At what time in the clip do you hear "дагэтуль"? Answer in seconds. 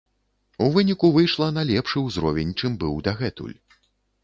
3.11-3.57